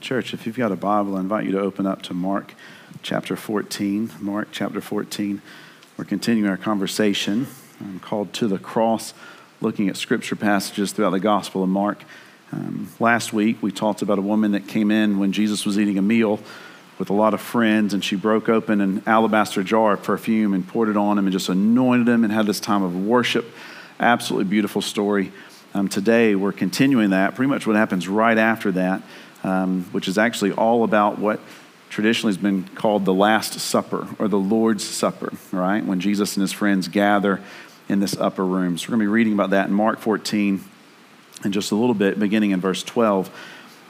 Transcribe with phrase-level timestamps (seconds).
[0.00, 2.54] church, if you've got a Bible, I invite you to open up to Mark
[3.02, 4.10] chapter 14.
[4.20, 5.42] Mark chapter 14.
[5.96, 7.46] We're continuing our conversation
[8.00, 9.14] called To the Cross,
[9.60, 12.02] looking at scripture passages throughout the Gospel of Mark.
[12.52, 15.98] Um, last week, we talked about a woman that came in when Jesus was eating
[15.98, 16.40] a meal
[16.98, 20.66] with a lot of friends, and she broke open an alabaster jar of perfume and
[20.66, 23.46] poured it on him and just anointed him and had this time of worship.
[24.00, 25.32] Absolutely beautiful story.
[25.74, 29.02] Um, today, we're continuing that, pretty much what happens right after that,
[29.44, 31.40] um, which is actually all about what
[31.90, 35.84] traditionally has been called the Last Supper or the Lord's Supper, right?
[35.84, 37.40] When Jesus and his friends gather
[37.88, 38.76] in this upper room.
[38.76, 40.62] So we're going to be reading about that in Mark 14
[41.44, 43.30] in just a little bit, beginning in verse 12.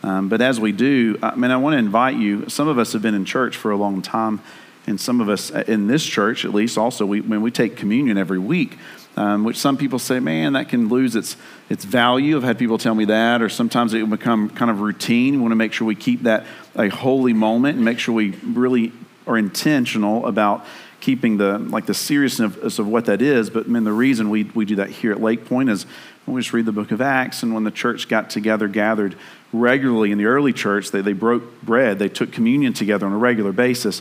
[0.03, 2.49] Um, but as we do, I mean, I want to invite you.
[2.49, 4.41] Some of us have been in church for a long time,
[4.87, 7.77] and some of us uh, in this church, at least, also, we, when we take
[7.77, 8.79] communion every week,
[9.19, 11.37] um, which some people say, man, that can lose its,
[11.69, 12.37] its value.
[12.37, 15.35] I've had people tell me that, or sometimes it will become kind of routine.
[15.35, 18.31] We want to make sure we keep that a holy moment and make sure we
[18.45, 18.93] really
[19.27, 20.65] are intentional about
[21.01, 23.51] keeping the like the seriousness of what that is.
[23.51, 25.85] But I mean, the reason we, we do that here at Lake Point is
[26.25, 29.17] when we just read the book of Acts and when the church got together, gathered
[29.53, 33.19] regularly in the early church, they, they broke bread, they took communion together on a
[33.19, 34.01] regular basis.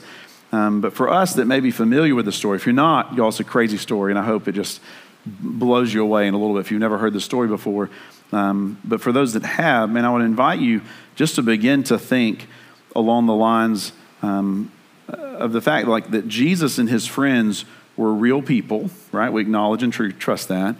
[0.51, 3.29] Um, but for us that may be familiar with the story, if you're not, y'all,
[3.29, 4.79] it's a crazy story, and I hope it just
[5.27, 7.89] blows you away in a little bit if you've never heard the story before.
[8.31, 10.81] Um, but for those that have, man, I would invite you
[11.15, 12.47] just to begin to think
[12.95, 14.71] along the lines um,
[15.07, 19.31] of the fact like that Jesus and his friends were real people, right?
[19.31, 20.75] We acknowledge and tr- trust that.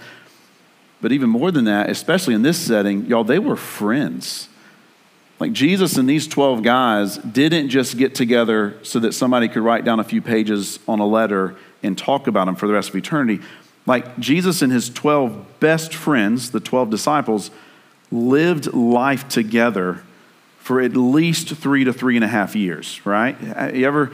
[1.02, 4.50] But even more than that, especially in this setting, y'all, they were friends.
[5.40, 9.86] Like Jesus and these 12 guys didn't just get together so that somebody could write
[9.86, 12.96] down a few pages on a letter and talk about them for the rest of
[12.96, 13.44] eternity.
[13.88, 17.50] Like Jesus and his 12 best friends, the 12 disciples,
[18.12, 20.04] lived life together
[20.60, 23.74] for at least three to three and a half years, right?
[23.74, 24.12] You ever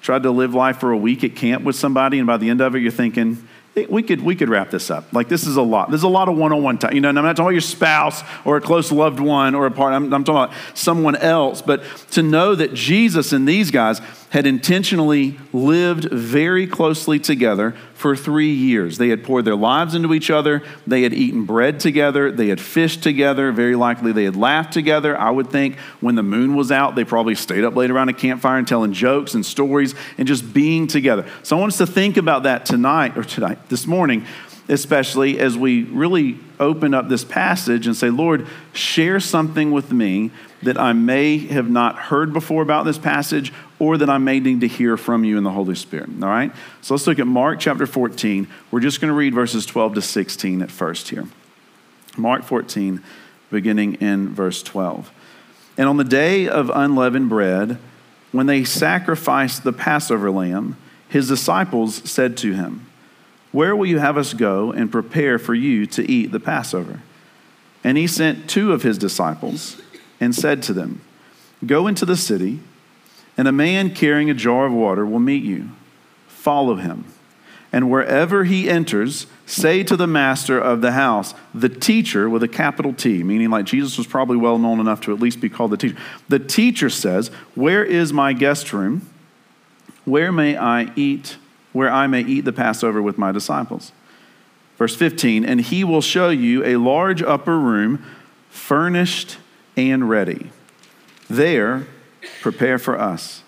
[0.00, 2.60] tried to live life for a week at camp with somebody, and by the end
[2.60, 3.48] of it, you're thinking,
[3.88, 5.12] we could we could wrap this up.
[5.12, 5.90] Like this is a lot.
[5.90, 6.94] There's a lot of one-on-one time.
[6.94, 9.70] You know, I'm not talking about your spouse or a close loved one or a
[9.70, 9.96] partner.
[9.96, 11.62] I'm, I'm talking about someone else.
[11.62, 14.00] But to know that Jesus and these guys
[14.30, 18.98] had intentionally lived very closely together for three years.
[18.98, 20.62] They had poured their lives into each other.
[20.86, 22.30] They had eaten bread together.
[22.30, 23.52] They had fished together.
[23.52, 25.18] Very likely they had laughed together.
[25.18, 28.12] I would think when the moon was out, they probably stayed up late around a
[28.12, 31.26] campfire and telling jokes and stories and just being together.
[31.42, 34.26] So I want us to think about that tonight or tonight, this morning,
[34.68, 40.30] especially as we really open up this passage and say, Lord, share something with me
[40.62, 44.60] that I may have not heard before about this passage or that I may need
[44.62, 46.08] to hear from you in the Holy Spirit.
[46.22, 46.52] All right?
[46.80, 48.48] So let's look at Mark chapter 14.
[48.70, 51.26] We're just going to read verses 12 to 16 at first here.
[52.16, 53.02] Mark 14,
[53.50, 55.12] beginning in verse 12.
[55.76, 57.78] And on the day of unleavened bread,
[58.32, 60.76] when they sacrificed the Passover lamb,
[61.08, 62.86] his disciples said to him,
[63.52, 67.00] Where will you have us go and prepare for you to eat the Passover?
[67.84, 69.80] And he sent two of his disciples
[70.20, 71.00] and said to them,
[71.64, 72.60] Go into the city
[73.38, 75.70] and a man carrying a jar of water will meet you.
[76.26, 77.04] Follow him.
[77.72, 82.48] And wherever he enters, say to the master of the house, the teacher with a
[82.48, 85.70] capital T, meaning like Jesus was probably well known enough to at least be called
[85.70, 85.96] the teacher.
[86.28, 89.08] The teacher says, Where is my guest room?
[90.04, 91.36] Where may I eat,
[91.72, 93.92] where I may eat the Passover with my disciples?
[94.78, 98.02] Verse 15, and he will show you a large upper room,
[98.48, 99.36] furnished
[99.76, 100.50] and ready.
[101.28, 101.86] There,
[102.40, 103.42] prepare for us.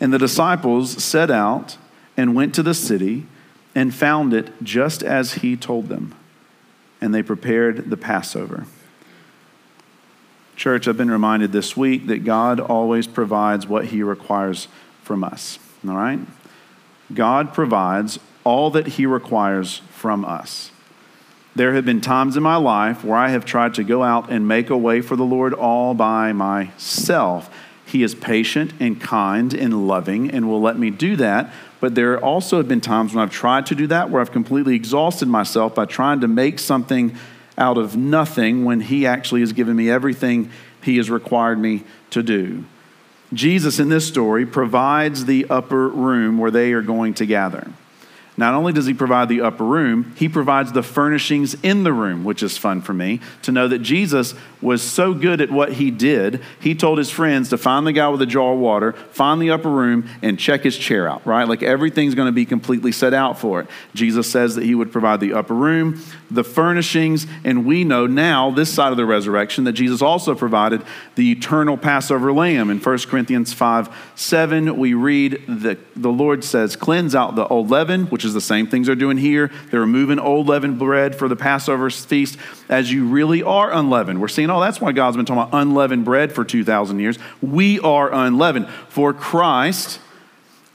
[0.00, 1.76] And the disciples set out
[2.16, 3.26] and went to the city
[3.74, 6.14] and found it just as he told them.
[7.00, 8.66] And they prepared the Passover.
[10.56, 14.68] Church, I've been reminded this week that God always provides what he requires
[15.02, 15.58] from us.
[15.86, 16.20] All right?
[17.14, 20.70] God provides all that he requires from us.
[21.56, 24.46] There have been times in my life where I have tried to go out and
[24.46, 27.50] make a way for the Lord all by myself.
[27.90, 31.52] He is patient and kind and loving and will let me do that.
[31.80, 34.76] But there also have been times when I've tried to do that where I've completely
[34.76, 37.16] exhausted myself by trying to make something
[37.58, 40.52] out of nothing when He actually has given me everything
[40.84, 42.64] He has required me to do.
[43.32, 47.72] Jesus in this story provides the upper room where they are going to gather.
[48.40, 52.24] Not only does he provide the upper room, he provides the furnishings in the room,
[52.24, 55.90] which is fun for me to know that Jesus was so good at what he
[55.90, 56.40] did.
[56.58, 59.50] He told his friends to find the guy with a jar of water, find the
[59.50, 61.46] upper room, and check his chair out, right?
[61.46, 63.66] Like everything's going to be completely set out for it.
[63.94, 68.50] Jesus says that he would provide the upper room, the furnishings, and we know now,
[68.50, 70.82] this side of the resurrection, that Jesus also provided
[71.14, 72.70] the eternal Passover lamb.
[72.70, 77.70] In 1 Corinthians 5 7, we read that the Lord says, Cleanse out the old
[77.70, 79.50] leaven, which is is the same things they're doing here.
[79.70, 82.38] They're removing old leavened bread for the Passover feast
[82.68, 84.20] as you really are unleavened.
[84.20, 87.18] We're seeing, oh, that's why God's been talking about unleavened bread for 2,000 years.
[87.42, 88.68] We are unleavened.
[88.88, 90.00] For Christ,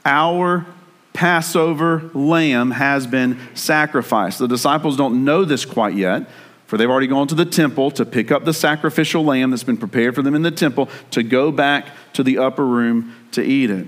[0.04, 0.66] our
[1.12, 4.38] Passover lamb has been sacrificed.
[4.38, 6.28] The disciples don't know this quite yet,
[6.66, 9.78] for they've already gone to the temple to pick up the sacrificial lamb that's been
[9.78, 13.70] prepared for them in the temple to go back to the upper room to eat
[13.70, 13.86] it.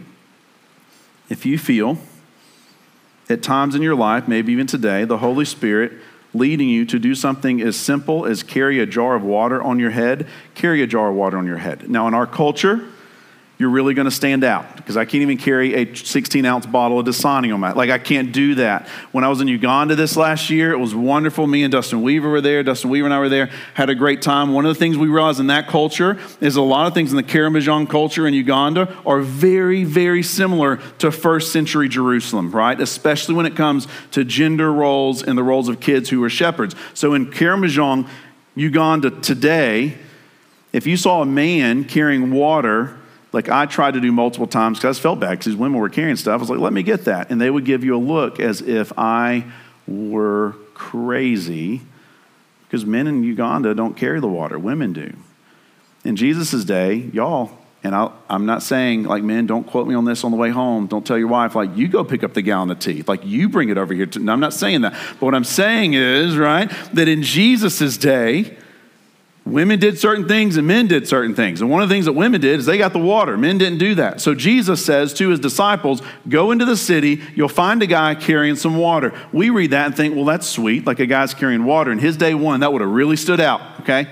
[1.28, 1.98] If you feel
[3.28, 5.92] at times in your life, maybe even today, the Holy Spirit
[6.34, 9.90] leading you to do something as simple as carry a jar of water on your
[9.90, 11.88] head, carry a jar of water on your head.
[11.88, 12.86] Now, in our culture,
[13.58, 17.00] you're really going to stand out because I can't even carry a 16 ounce bottle
[17.00, 18.87] of Dasani on my like I can't do that.
[19.10, 21.44] When I was in Uganda this last year, it was wonderful.
[21.49, 22.62] Me and Dustin Weaver were there.
[22.62, 23.50] Dustin Weaver and I were there.
[23.75, 24.52] Had a great time.
[24.52, 27.16] One of the things we realized in that culture is a lot of things in
[27.16, 32.81] the Karamojong culture in Uganda are very, very similar to first century Jerusalem, right?
[32.81, 36.76] Especially when it comes to gender roles and the roles of kids who were shepherds.
[36.94, 38.08] So in Karamojong,
[38.54, 39.99] Uganda today,
[40.72, 42.96] if you saw a man carrying water
[43.32, 45.88] like I tried to do multiple times because I felt bad because these women were
[45.88, 46.38] carrying stuff.
[46.38, 47.30] I was like, let me get that.
[47.30, 49.44] And they would give you a look as if I
[49.86, 51.82] were crazy
[52.66, 55.14] because men in Uganda don't carry the water, women do.
[56.04, 57.50] In Jesus' day, y'all,
[57.82, 60.50] and i am not saying, like, men, don't quote me on this on the way
[60.50, 60.86] home.
[60.86, 63.04] Don't tell your wife, like, you go pick up the gallon of tea.
[63.06, 64.06] Like, you bring it over here.
[64.06, 64.92] To, no, I'm not saying that.
[64.92, 68.56] But what I'm saying is, right, that in Jesus' day,
[69.48, 71.62] Women did certain things and men did certain things.
[71.62, 73.38] And one of the things that women did is they got the water.
[73.38, 74.20] Men didn't do that.
[74.20, 78.56] So Jesus says to his disciples, Go into the city, you'll find a guy carrying
[78.56, 79.14] some water.
[79.32, 81.90] We read that and think, Well, that's sweet, like a guy's carrying water.
[81.90, 84.06] In his day one, that would have really stood out, okay?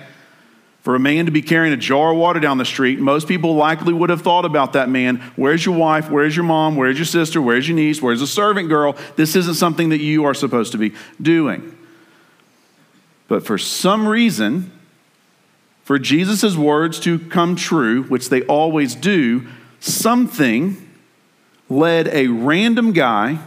[0.81, 3.57] For a man to be carrying a jar of water down the street, most people
[3.57, 5.17] likely would have thought about that man.
[5.37, 6.09] Where's your wife?
[6.09, 6.77] Where's your mom?
[6.77, 7.43] Where's your sister?
[7.43, 8.01] Where's your niece?
[8.01, 8.97] Where's the servant girl?
[9.17, 11.77] This isn't something that you are supposed to be doing.
[13.29, 14.71] But for some reason,
[15.87, 19.47] for Jesus' words to come true, which they always do,
[19.79, 20.77] something
[21.69, 23.39] led a random guy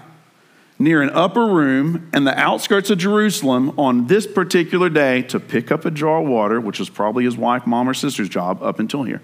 [0.80, 5.70] near an upper room in the outskirts of Jerusalem on this particular day to pick
[5.70, 8.80] up a jar of water, which was probably his wife, mom, or sister's job up
[8.80, 9.22] until here,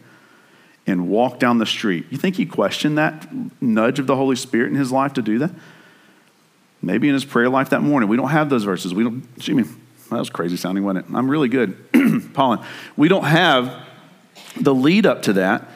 [0.85, 2.07] and walk down the street.
[2.09, 3.29] You think he questioned that
[3.61, 5.51] nudge of the Holy Spirit in his life to do that?
[6.81, 8.09] Maybe in his prayer life that morning.
[8.09, 8.93] We don't have those verses.
[8.93, 9.73] We don't, excuse me,
[10.09, 11.15] that was crazy sounding, wasn't it?
[11.15, 11.77] I'm really good.
[12.33, 12.59] Pollen.
[12.95, 13.85] We don't have
[14.55, 15.67] the lead up to that,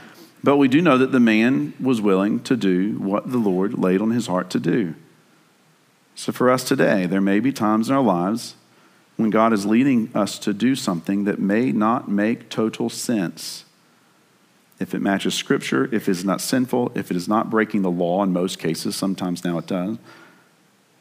[0.44, 4.02] but we do know that the man was willing to do what the Lord laid
[4.02, 4.96] on his heart to do.
[6.16, 8.56] So for us today, there may be times in our lives
[9.16, 13.66] when God is leading us to do something that may not make total sense.
[14.80, 17.92] If it matches Scripture, if it is not sinful, if it is not breaking the
[17.92, 19.98] law in most cases, sometimes now it does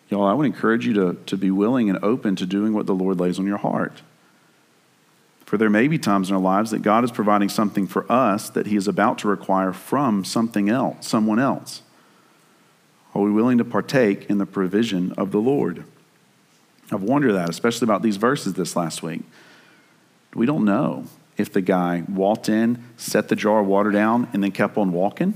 [0.09, 2.95] Y'all, I would encourage you to, to be willing and open to doing what the
[2.95, 4.03] Lord lays on your heart.
[5.45, 8.51] For there may be times in our lives that God is providing something for us
[8.51, 11.83] that He is about to require from something else, someone else.
[13.15, 15.85] Are we willing to partake in the provision of the Lord?
[16.91, 19.23] I've wondered that, especially about these verses this last week.
[20.35, 21.05] We don't know
[21.37, 24.93] if the guy walked in, set the jar of water down, and then kept on
[24.93, 25.35] walking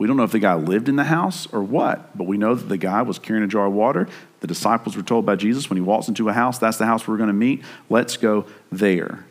[0.00, 2.54] we don't know if the guy lived in the house or what, but we know
[2.54, 4.08] that the guy was carrying a jar of water.
[4.40, 7.06] The disciples were told by Jesus when he walks into a house, that's the house
[7.06, 7.62] we're going to meet.
[7.90, 9.26] Let's go there.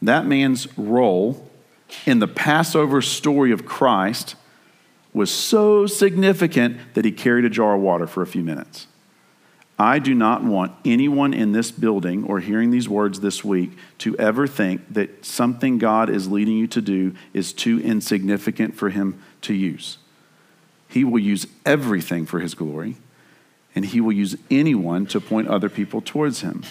[0.00, 1.50] That man's role
[2.06, 4.36] in the Passover story of Christ
[5.12, 8.86] was so significant that he carried a jar of water for a few minutes.
[9.80, 14.16] I do not want anyone in this building or hearing these words this week to
[14.18, 19.20] ever think that something God is leading you to do is too insignificant for him
[19.40, 19.98] to use.
[20.88, 22.96] He will use everything for his glory,
[23.74, 26.62] and he will use anyone to point other people towards him.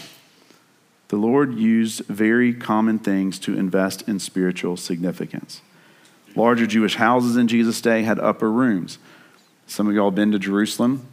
[1.10, 5.62] The Lord used very common things to invest in spiritual significance.
[6.36, 8.98] Larger Jewish houses in Jesus' day had upper rooms.
[9.68, 11.06] Some of y'all have been to Jerusalem.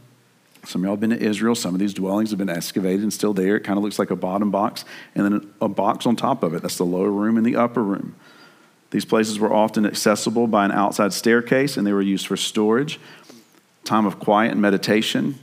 [0.64, 1.54] Some of y'all have been to Israel.
[1.54, 3.56] Some of these dwellings have been excavated and still there.
[3.56, 6.54] It kind of looks like a bottom box, and then a box on top of
[6.54, 6.62] it.
[6.62, 8.14] That's the lower room and the upper room.
[8.90, 12.98] These places were often accessible by an outside staircase and they were used for storage,
[13.84, 15.38] time of quiet and meditation,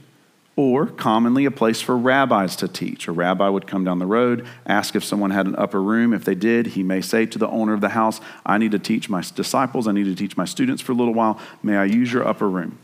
[0.54, 3.06] or commonly a place for rabbis to teach.
[3.06, 6.12] A rabbi would come down the road, ask if someone had an upper room.
[6.12, 8.78] If they did, he may say to the owner of the house, I need to
[8.78, 11.38] teach my disciples, I need to teach my students for a little while.
[11.62, 12.76] May I use your upper room?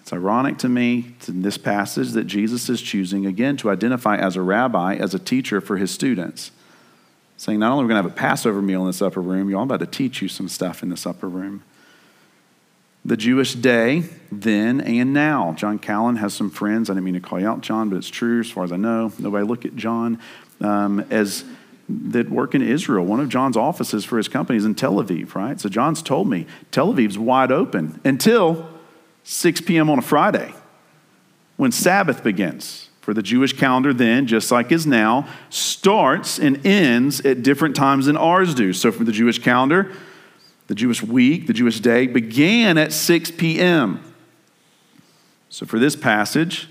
[0.00, 4.34] It's ironic to me in this passage that Jesus is choosing, again, to identify as
[4.34, 6.50] a rabbi, as a teacher for his students.
[7.40, 9.48] Saying, not only are we going to have a Passover meal in this upper room,
[9.48, 11.62] I'm about to teach you some stuff in this upper room
[13.02, 15.54] the Jewish day then and now.
[15.56, 16.90] John Callan has some friends.
[16.90, 18.76] I didn't mean to call you out, John, but it's true as far as I
[18.76, 19.10] know.
[19.18, 20.18] Nobody look at John
[20.60, 21.46] um, as
[21.88, 23.06] that work in Israel.
[23.06, 25.58] One of John's offices for his company is in Tel Aviv, right?
[25.58, 28.68] So John's told me Tel Aviv's wide open until
[29.24, 29.88] 6 p.m.
[29.88, 30.52] on a Friday
[31.56, 32.89] when Sabbath begins.
[33.10, 38.06] For the Jewish calendar, then, just like is now, starts and ends at different times
[38.06, 38.72] than ours do.
[38.72, 39.90] So for the Jewish calendar,
[40.68, 44.00] the Jewish week, the Jewish day, began at 6 p.m.
[45.48, 46.68] So for this passage,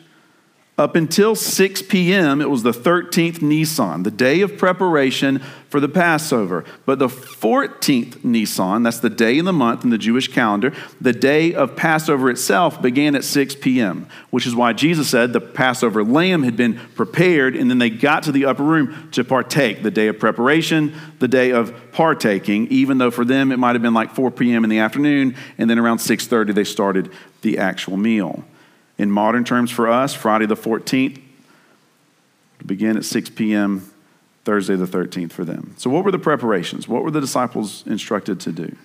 [0.80, 5.90] up until 6 p.m., it was the 13th Nisan, the day of preparation for the
[5.90, 6.64] Passover.
[6.86, 11.12] But the 14th Nisan, that's the day in the month in the Jewish calendar, the
[11.12, 16.02] day of Passover itself began at 6 p.m., which is why Jesus said the Passover
[16.02, 19.84] lamb had been prepared, and then they got to the upper room to partake.
[19.84, 23.82] The day of preparation, the day of partaking, even though for them it might have
[23.82, 24.64] been like 4 p.m.
[24.64, 28.46] in the afternoon, and then around 6.30 they started the actual meal.
[29.00, 31.22] In modern terms for us, Friday the 14th
[32.66, 33.90] begin at 6 p.m.,
[34.44, 35.74] Thursday the 13th for them.
[35.78, 36.88] So, what were the preparations?
[36.88, 38.76] What were the disciples instructed to do?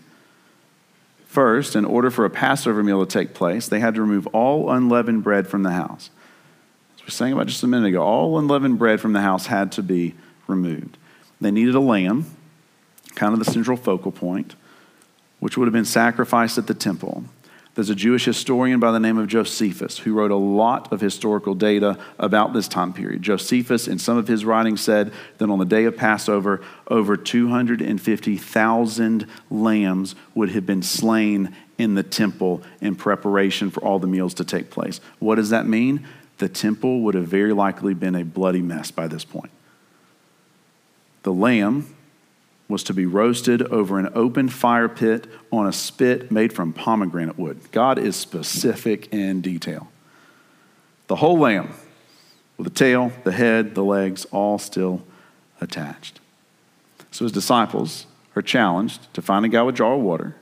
[1.26, 4.70] First, in order for a Passover meal to take place, they had to remove all
[4.70, 6.10] unleavened bread from the house.
[6.96, 9.72] As we saying about just a minute ago, all unleavened bread from the house had
[9.72, 10.14] to be
[10.46, 10.96] removed.
[11.40, 12.26] They needed a lamb,
[13.16, 14.54] kind of the central focal point,
[15.40, 17.24] which would have been sacrificed at the temple.
[17.74, 21.56] There's a Jewish historian by the name of Josephus who wrote a lot of historical
[21.56, 23.22] data about this time period.
[23.22, 29.26] Josephus, in some of his writings, said that on the day of Passover, over 250,000
[29.50, 34.44] lambs would have been slain in the temple in preparation for all the meals to
[34.44, 35.00] take place.
[35.18, 36.06] What does that mean?
[36.38, 39.50] The temple would have very likely been a bloody mess by this point.
[41.24, 41.93] The lamb
[42.74, 47.38] was to be roasted over an open fire pit on a spit made from pomegranate
[47.38, 47.60] wood.
[47.70, 49.86] God is specific in detail.
[51.06, 51.72] The whole lamb,
[52.58, 55.04] with the tail, the head, the legs, all still
[55.60, 56.18] attached.
[57.12, 60.34] So his disciples are challenged to find a guy with a jar of water,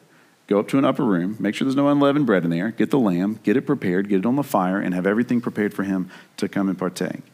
[0.47, 2.91] go up to an upper room, make sure there's no unleavened bread in there, get
[2.91, 5.83] the lamb, get it prepared, get it on the fire, and have everything prepared for
[5.83, 6.09] him
[6.39, 7.25] to come and partake.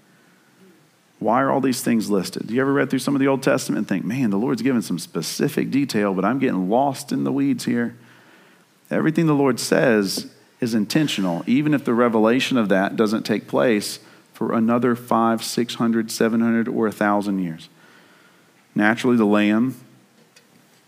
[1.19, 2.47] Why are all these things listed?
[2.47, 4.63] Do you ever read through some of the Old Testament and think, man, the Lord's
[4.63, 7.97] given some specific detail, but I'm getting lost in the weeds here?
[8.91, 13.99] Everything the Lord says is intentional, even if the revelation of that doesn't take place
[14.33, 17.69] for another five, six hundred, seven hundred, or a thousand years.
[18.75, 19.75] Naturally, the Lamb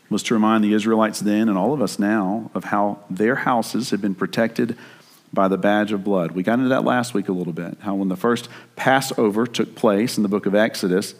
[0.09, 3.91] was to remind the Israelites then and all of us now of how their houses
[3.91, 4.77] had been protected
[5.33, 6.33] by the badge of blood.
[6.33, 7.79] We got into that last week a little bit.
[7.81, 11.15] How when the first Passover took place in the book of Exodus,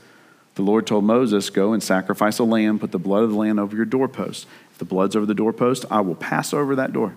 [0.57, 3.59] the Lord told Moses, Go and sacrifice a lamb, put the blood of the lamb
[3.59, 4.47] over your doorpost.
[4.73, 7.17] If the blood's over the doorpost, I will pass over that door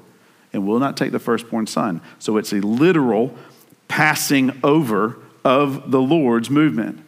[0.52, 2.00] and will not take the firstborn son.
[2.20, 3.36] So it's a literal
[3.88, 7.04] passing over of the Lord's movement.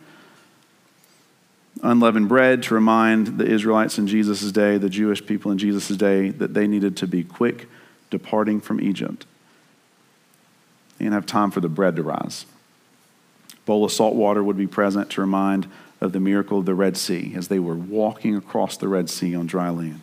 [1.83, 6.29] Unleavened bread to remind the Israelites in Jesus' day, the Jewish people in Jesus' day,
[6.29, 7.67] that they needed to be quick
[8.09, 9.25] departing from Egypt
[11.05, 12.45] and have time for the bread to rise.
[13.53, 15.67] A bowl of salt water would be present to remind
[16.01, 19.35] of the miracle of the Red Sea as they were walking across the Red Sea
[19.35, 20.01] on dry land.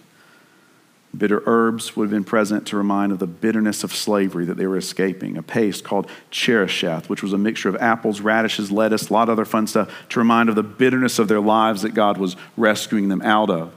[1.16, 4.66] Bitter herbs would have been present to remind of the bitterness of slavery that they
[4.66, 5.36] were escaping.
[5.36, 9.32] A paste called cheresheth, which was a mixture of apples, radishes, lettuce, a lot of
[9.32, 13.08] other fun stuff to remind of the bitterness of their lives that God was rescuing
[13.08, 13.74] them out of.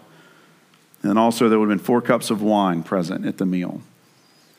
[1.03, 3.81] And also, there would have been four cups of wine present at the meal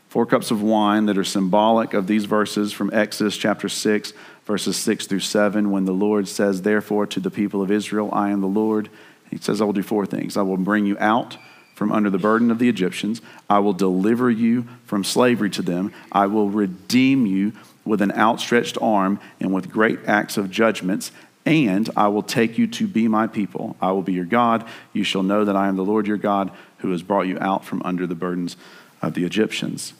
[0.09, 4.13] four cups of wine that are symbolic of these verses from Exodus chapter 6,
[4.45, 8.31] verses 6 through 7, when the Lord says, Therefore, to the people of Israel, I
[8.31, 8.89] am the Lord.
[9.31, 10.37] He says, I will do four things.
[10.37, 11.37] I will bring you out
[11.75, 13.21] from under the burden of the Egyptians.
[13.51, 15.93] I will deliver you from slavery to them.
[16.11, 17.53] I will redeem you
[17.85, 21.13] with an outstretched arm and with great acts of judgments.
[21.45, 23.77] And I will take you to be my people.
[23.81, 24.67] I will be your God.
[24.93, 27.65] You shall know that I am the Lord your God who has brought you out
[27.65, 28.57] from under the burdens
[29.03, 29.93] of the Egyptians.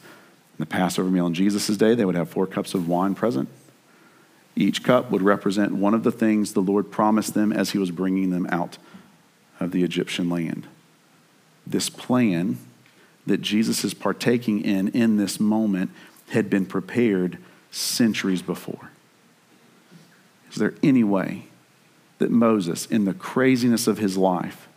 [0.57, 3.49] In the Passover meal in Jesus' day, they would have four cups of wine present.
[4.55, 7.91] Each cup would represent one of the things the Lord promised them as he was
[7.91, 8.77] bringing them out
[9.59, 10.67] of the Egyptian land.
[11.65, 12.57] This plan
[13.27, 15.91] that Jesus is partaking in in this moment
[16.29, 17.37] had been prepared
[17.71, 18.89] centuries before.
[20.49, 21.47] Is there any way
[22.17, 24.67] that Moses, in the craziness of his life,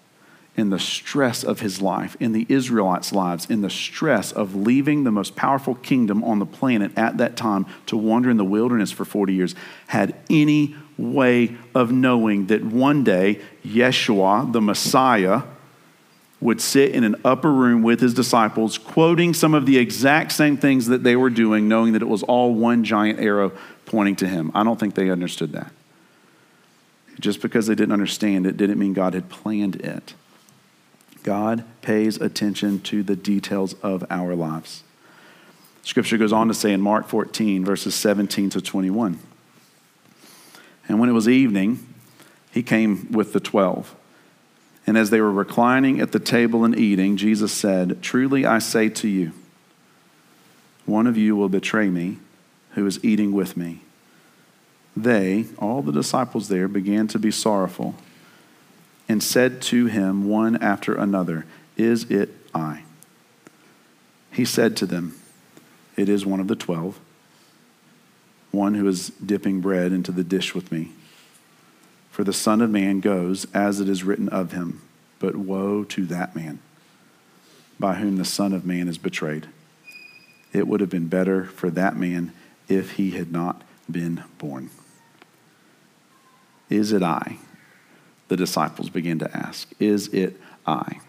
[0.57, 5.05] in the stress of his life, in the Israelites' lives, in the stress of leaving
[5.05, 8.91] the most powerful kingdom on the planet at that time to wander in the wilderness
[8.91, 9.55] for 40 years,
[9.87, 15.43] had any way of knowing that one day Yeshua, the Messiah,
[16.41, 20.57] would sit in an upper room with his disciples, quoting some of the exact same
[20.57, 23.53] things that they were doing, knowing that it was all one giant arrow
[23.85, 24.51] pointing to him.
[24.55, 25.71] I don't think they understood that.
[27.19, 30.15] Just because they didn't understand it didn't mean God had planned it.
[31.23, 34.83] God pays attention to the details of our lives.
[35.83, 39.19] Scripture goes on to say in Mark 14, verses 17 to 21.
[40.89, 41.87] And when it was evening,
[42.51, 43.95] he came with the twelve.
[44.87, 48.89] And as they were reclining at the table and eating, Jesus said, Truly I say
[48.89, 49.33] to you,
[50.87, 52.19] one of you will betray me
[52.73, 53.83] who is eating with me.
[54.97, 57.95] They, all the disciples there, began to be sorrowful
[59.11, 61.45] and said to him one after another,
[61.77, 62.85] Is it I?
[64.31, 65.19] He said to them,
[65.97, 67.01] It is one of the twelve,
[68.53, 70.93] one who is dipping bread into the dish with me.
[72.13, 74.81] For the Son of Man goes as it is written of him,
[75.19, 76.61] but woe to that man
[77.81, 79.49] by whom the Son of Man is betrayed.
[80.53, 82.33] It would have been better for that man
[82.69, 84.71] if he had not been born.
[86.69, 87.39] Is it I?
[88.31, 89.69] The disciples began to ask.
[89.81, 91.01] Is it I?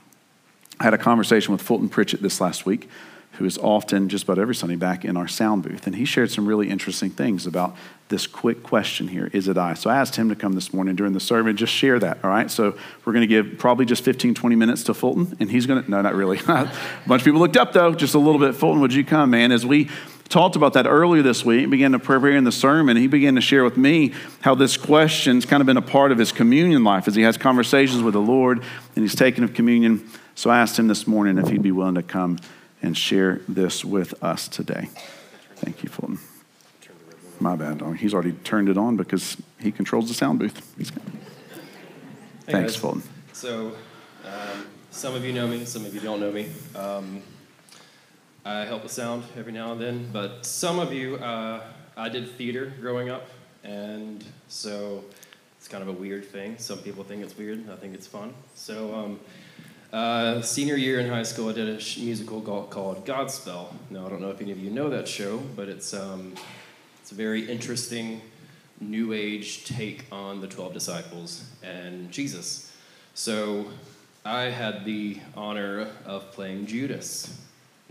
[0.80, 2.90] I had a conversation with Fulton Pritchett this last week
[3.34, 5.86] who is often, just about every Sunday, back in our sound booth.
[5.86, 7.78] And he shared some really interesting things about
[8.10, 9.76] this quick question here Is it I?
[9.76, 12.32] So I asked him to come this morning during the sermon, just share that, all
[12.32, 12.50] right?
[12.50, 12.76] So
[13.06, 15.92] we're going to give probably just 15, 20 minutes to Fulton, and he's going to,
[15.92, 16.40] no, not really.
[16.48, 16.72] a
[17.06, 18.56] bunch of people looked up, though, just a little bit.
[18.56, 19.52] Fulton, would you come, man?
[19.52, 19.92] As we
[20.32, 22.98] talked about that earlier this week, began to prepare in the sermon.
[22.98, 26.18] He began to share with me how this question's kind of been a part of
[26.18, 28.64] his communion life as he has conversations with the Lord
[28.96, 30.10] and he's taken of communion.
[30.34, 32.40] So I asked him this morning if he'd be willing to come
[32.82, 34.90] and share this with us today.
[35.58, 36.20] Thank you, Fulton.
[37.40, 37.82] My bad.
[37.82, 40.74] Oh, he's already turned it on because he controls the sound booth.
[40.78, 41.02] He's hey
[42.48, 42.76] Thanks, guys.
[42.76, 43.04] Fulton.
[43.34, 43.74] So,
[44.26, 46.50] um, some of you know me, some of you don't know me.
[46.76, 47.22] Um,
[48.44, 51.62] I help with sound every now and then, but some of you, uh,
[51.96, 53.28] I did theater growing up,
[53.64, 55.04] and so
[55.60, 56.58] it's kind of a weird thing.
[56.58, 58.34] Some people think it's weird, I think it's fun.
[58.56, 59.20] So, um,
[59.94, 63.68] uh, senior year in high school, I did a sh- musical called Godspell.
[63.92, 66.34] Now, I don't know if any of you know that show, but it's, um,
[67.00, 68.22] it's a very interesting
[68.80, 72.76] new age take on the 12 disciples and Jesus.
[73.14, 73.68] So,
[74.26, 77.38] I had the honor of playing Judas.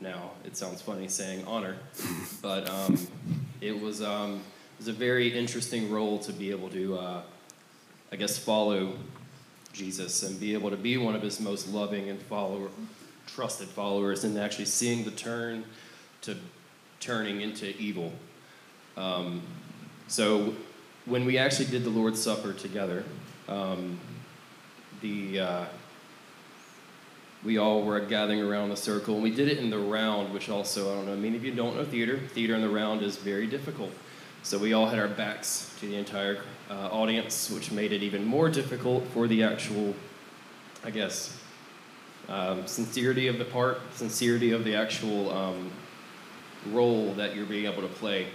[0.01, 1.77] Now, it sounds funny saying honor,
[2.41, 2.99] but um,
[3.61, 7.23] it, was, um, it was a very interesting role to be able to, uh,
[8.11, 8.95] I guess, follow
[9.75, 12.69] Jesus and be able to be one of his most loving and follower,
[13.27, 15.65] trusted followers, and actually seeing the turn
[16.23, 16.35] to
[16.99, 18.13] turning into evil.
[18.97, 19.43] Um,
[20.09, 20.55] so
[21.05, 23.05] when we actually did the Lord's Supper together,
[23.49, 24.01] um,
[25.03, 25.65] the uh,
[27.45, 30.49] we all were gathering around the circle, and we did it in the round, which
[30.49, 31.17] also I don't know.
[31.17, 32.19] Many of you don't know theater.
[32.19, 33.93] Theater in the round is very difficult.
[34.43, 38.25] So we all had our backs to the entire uh, audience, which made it even
[38.25, 39.95] more difficult for the actual,
[40.85, 41.39] I guess,
[42.29, 45.71] um, sincerity of the part, sincerity of the actual um,
[46.71, 48.29] role that you're being able to play.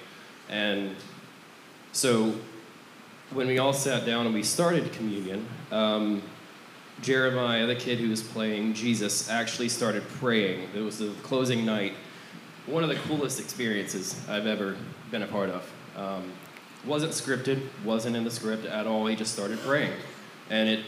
[0.50, 0.96] And
[1.92, 2.36] so
[3.32, 6.22] when we all sat down and we started communion, um,
[7.02, 10.70] Jeremiah, the kid who was playing Jesus, actually started praying.
[10.74, 11.94] It was the closing night.
[12.66, 14.76] One of the coolest experiences I've ever
[15.12, 15.72] been a part of.
[15.96, 16.32] Um,
[16.86, 19.06] wasn't scripted, wasn't in the script at all.
[19.08, 19.94] He just started praying.
[20.50, 20.86] And it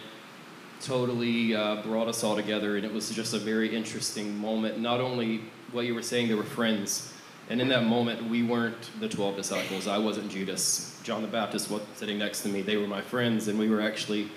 [0.81, 2.77] totally uh, brought us all together.
[2.77, 4.79] And it was just a very interesting moment.
[4.79, 5.41] Not only
[5.71, 7.13] what you were saying, they were friends.
[7.49, 9.87] And in that moment, we weren't the 12 disciples.
[9.87, 10.99] I wasn't Judas.
[11.03, 12.61] John the Baptist was sitting next to me.
[12.61, 14.29] They were my friends, and we were actually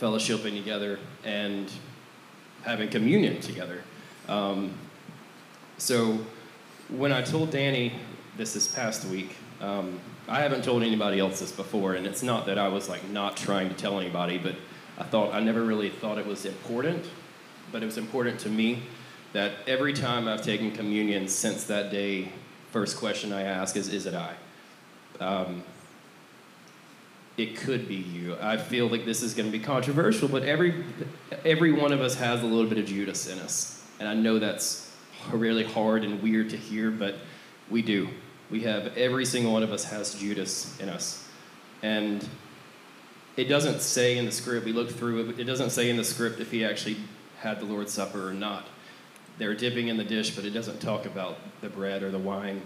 [0.00, 1.70] fellowshipping together and
[2.62, 3.82] having communion together.
[4.28, 4.74] Um,
[5.78, 6.18] so
[6.88, 7.92] when I told Danny
[8.36, 12.46] this this past week, um, I haven't told anybody else this before, and it's not
[12.46, 14.54] that I was like not trying to tell anybody, but
[14.98, 17.04] I thought I never really thought it was important,
[17.72, 18.82] but it was important to me
[19.32, 22.32] that every time I've taken communion since that day,
[22.70, 24.34] first question I ask is, "Is it I?"
[25.20, 25.62] Um,
[27.36, 28.36] it could be you.
[28.40, 30.84] I feel like this is going to be controversial, but every
[31.44, 34.38] every one of us has a little bit of Judas in us, and I know
[34.38, 34.86] that's
[35.32, 37.16] really hard and weird to hear, but
[37.70, 38.08] we do.
[38.50, 41.28] We have every single one of us has Judas in us.
[41.82, 42.26] And
[43.36, 46.04] it doesn't say in the script, we looked through it, it doesn't say in the
[46.04, 46.96] script if he actually
[47.40, 48.66] had the Lord's Supper or not.
[49.38, 52.62] They're dipping in the dish, but it doesn't talk about the bread or the wine.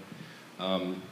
[0.60, 1.02] Um,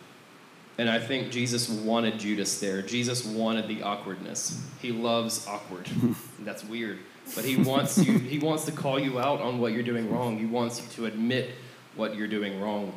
[0.78, 2.82] and I think Jesus wanted Judas there.
[2.82, 4.64] Jesus wanted the awkwardness.
[4.80, 5.88] He loves awkward.
[6.40, 7.00] That's weird.
[7.34, 10.38] But he wants you he wants to call you out on what you're doing wrong.
[10.38, 11.50] He wants you to admit
[11.96, 12.92] what you're doing wrong.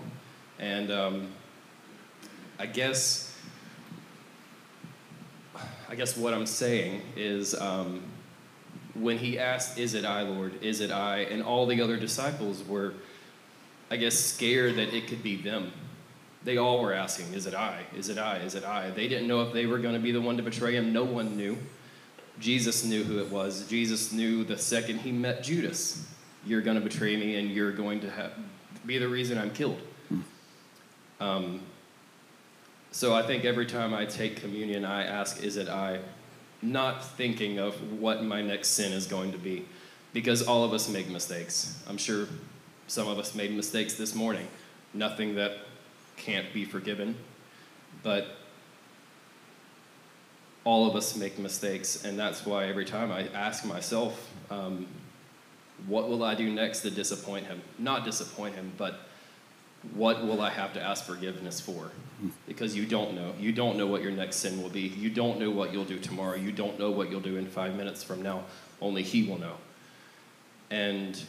[0.59, 1.27] And um,
[2.57, 3.35] I guess
[5.89, 8.01] I guess what I'm saying is um,
[8.93, 10.63] when he asked, Is it I, Lord?
[10.63, 11.19] Is it I?
[11.19, 12.93] And all the other disciples were,
[13.89, 15.73] I guess, scared that it could be them.
[16.43, 17.82] They all were asking, Is it I?
[17.95, 18.38] Is it I?
[18.38, 18.89] Is it I?
[18.89, 20.91] They didn't know if they were going to be the one to betray him.
[20.91, 21.58] No one knew.
[22.39, 23.67] Jesus knew who it was.
[23.67, 26.08] Jesus knew the second he met Judas,
[26.45, 28.32] You're going to betray me and you're going to have,
[28.86, 29.80] be the reason I'm killed.
[31.19, 31.62] Um,
[32.91, 35.99] so I think every time I take communion, I ask, Is it I?
[36.63, 39.65] Not thinking of what my next sin is going to be.
[40.13, 41.82] Because all of us make mistakes.
[41.88, 42.27] I'm sure
[42.88, 44.47] some of us made mistakes this morning.
[44.93, 45.60] Nothing that
[46.21, 47.15] can't be forgiven.
[48.03, 48.27] But
[50.63, 54.88] all of us make mistakes, and that's why every time I ask myself, um,
[55.88, 57.62] what will I do next to disappoint him?
[57.79, 58.99] Not disappoint him, but
[59.95, 61.91] what will I have to ask forgiveness for?
[62.47, 63.34] Because you don't know.
[63.39, 64.81] You don't know what your next sin will be.
[64.81, 66.36] You don't know what you'll do tomorrow.
[66.36, 68.43] You don't know what you'll do in five minutes from now.
[68.79, 69.55] Only He will know.
[70.69, 71.19] And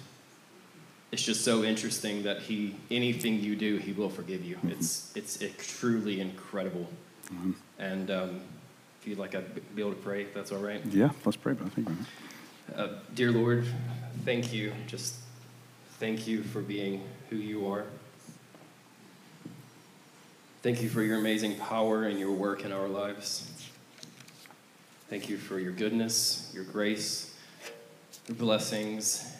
[1.13, 4.59] it's just so interesting that He, anything you do, He will forgive you.
[4.67, 5.39] It's, it's
[5.79, 6.89] truly incredible.
[7.27, 7.53] Mm-hmm.
[7.79, 8.41] And um,
[9.01, 10.85] if you'd like, I'd be able to pray, if that's all right.
[10.87, 11.53] Yeah, let's pray.
[11.53, 11.89] I think.
[12.75, 13.67] Uh, dear Lord,
[14.25, 14.73] thank you.
[14.87, 15.17] Just
[15.99, 17.85] thank you for being who you are.
[20.63, 23.51] Thank you for your amazing power and your work in our lives.
[25.11, 27.37] Thank you for your goodness, your grace,
[28.29, 29.32] your blessings,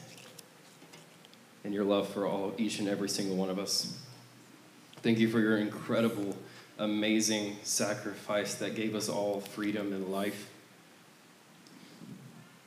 [1.65, 3.99] and your love for all, each and every single one of us.
[5.03, 6.37] Thank you for your incredible,
[6.79, 10.49] amazing sacrifice that gave us all freedom and life.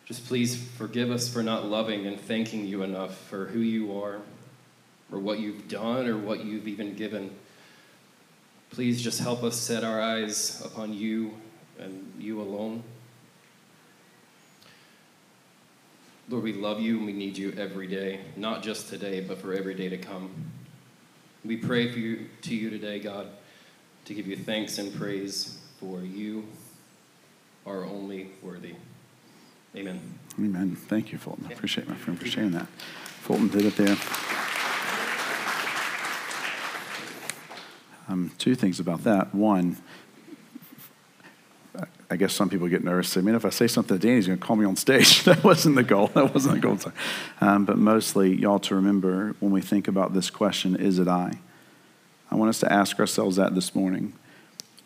[0.06, 4.20] Just please forgive us for not loving and thanking you enough for who you are,
[5.12, 7.32] or what you've done, or what you've even given.
[8.70, 11.34] Please just help us set our eyes upon you
[11.80, 12.84] and you alone.
[16.28, 19.54] Lord, we love you and we need you every day, not just today, but for
[19.54, 20.32] every day to come.
[21.44, 23.28] We pray for you, to you today, God,
[24.06, 26.48] to give you thanks and praise for you
[27.66, 28.74] are only worthy.
[29.76, 30.02] Amen.
[30.40, 30.76] Amen.
[30.76, 31.46] Thank you, Fulton.
[31.48, 32.68] I appreciate my friend for sharing that.
[33.22, 33.98] Fulton did it there.
[38.08, 39.34] Um, two things about that.
[39.36, 39.78] One,
[42.10, 43.18] I guess some people get nervous.
[43.18, 45.24] I mean, if I say something to Danny, he's going to call me on stage.
[45.26, 46.08] that wasn't the goal.
[46.08, 46.78] That wasn't the goal.
[47.42, 51.40] Um, but mostly, y'all to remember when we think about this question, is it I?
[52.30, 54.14] I want us to ask ourselves that this morning.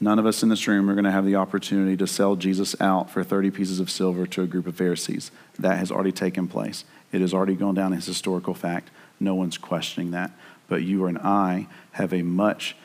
[0.02, 2.80] None of us in this room are going to have the opportunity to sell Jesus
[2.80, 5.30] out for 30 pieces of silver to a group of Pharisees.
[5.58, 6.86] That has already taken place.
[7.12, 8.92] It has already gone down as historical fact.
[9.20, 10.32] No one's questioning that.
[10.70, 12.78] But you and I have a much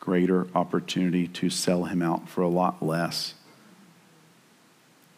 [0.00, 3.34] greater opportunity to sell him out for a lot less.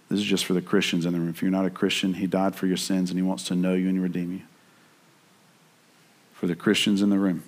[0.08, 1.28] This is just for the Christians in the room.
[1.28, 3.74] If you're not a Christian, he died for your sins and he wants to know
[3.74, 4.42] you and redeem you.
[6.32, 7.42] For the Christians in the room,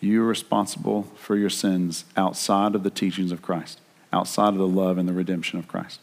[0.00, 3.80] you are responsible for your sins outside of the teachings of Christ,
[4.12, 6.00] outside of the love and the redemption of Christ.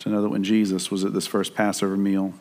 [0.00, 2.34] To know that when Jesus was at this first Passover meal,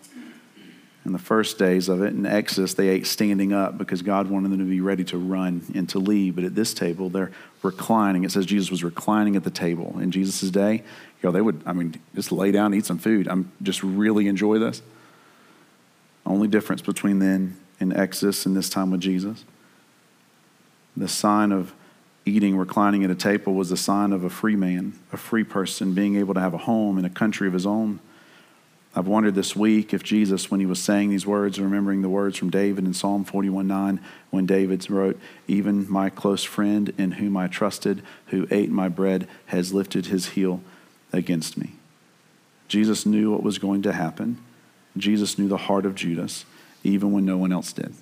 [1.08, 2.14] in the first days of it.
[2.14, 5.66] In Exodus, they ate standing up because God wanted them to be ready to run
[5.74, 6.36] and to leave.
[6.36, 7.32] But at this table, they're
[7.64, 8.26] reclining.
[8.26, 9.98] It says Jesus was reclining at the table.
[10.00, 10.84] In Jesus' day,
[11.24, 13.28] know, they would, I mean, just lay down, eat some food.
[13.28, 14.82] I'm just really enjoy this.
[16.26, 19.44] Only difference between then and Exodus and this time with Jesus.
[20.96, 21.74] The sign of
[22.26, 25.94] eating, reclining at a table was the sign of a free man, a free person
[25.94, 28.00] being able to have a home in a country of his own
[28.98, 32.36] I've wondered this week if Jesus, when he was saying these words, remembering the words
[32.36, 34.00] from David in Psalm 41 9,
[34.32, 39.28] when David wrote, Even my close friend in whom I trusted, who ate my bread,
[39.48, 40.62] has lifted his heel
[41.14, 41.74] against me.
[42.68, 44.38] Jesus knew what was going to happen.
[44.98, 46.46] Jesus knew the heart of Judas,
[46.84, 47.94] even when no one else did.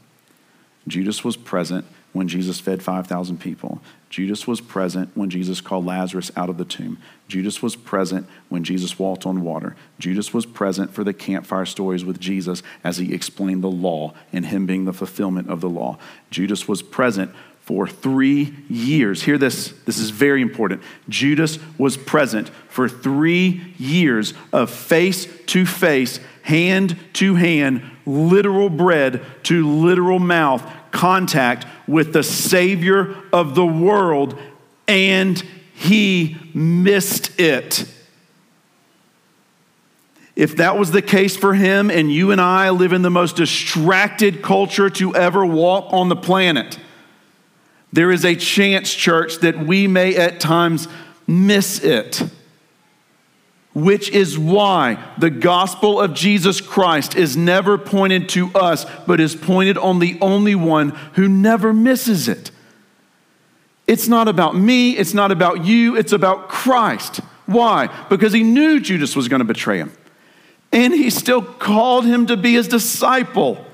[0.87, 3.81] Judas was present when Jesus fed 5,000 people.
[4.09, 6.97] Judas was present when Jesus called Lazarus out of the tomb.
[7.27, 9.75] Judas was present when Jesus walked on water.
[9.99, 14.45] Judas was present for the campfire stories with Jesus as he explained the law and
[14.45, 15.97] him being the fulfillment of the law.
[16.31, 17.31] Judas was present
[17.65, 19.23] for three years.
[19.23, 20.83] Hear this, this is very important.
[21.09, 29.25] Judas was present for three years of face to face, hand to hand, literal bread
[29.43, 34.37] to literal mouth contact with the Savior of the world,
[34.87, 37.91] and he missed it.
[40.35, 43.37] If that was the case for him, and you and I live in the most
[43.37, 46.77] distracted culture to ever walk on the planet,
[47.95, 50.89] there is a chance, church, that we may at times
[51.25, 52.21] miss it.
[53.73, 59.33] Which is why the gospel of Jesus Christ is never pointed to us, but is
[59.33, 62.51] pointed on the only one who never misses it.
[63.87, 67.21] It's not about me, it's not about you, it's about Christ.
[67.45, 67.87] Why?
[68.09, 69.93] Because he knew Judas was going to betray him.
[70.73, 73.65] And he still called him to be his disciple.